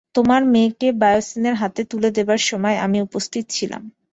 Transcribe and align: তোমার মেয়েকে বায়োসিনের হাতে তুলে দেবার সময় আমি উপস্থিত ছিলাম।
তোমার 0.15 0.41
মেয়েকে 0.45 0.87
বায়োসিনের 1.01 1.55
হাতে 1.55 1.81
তুলে 1.83 2.09
দেবার 2.11 2.39
সময় 2.49 2.77
আমি 2.85 2.97
উপস্থিত 3.01 3.45
ছিলাম। 3.49 3.83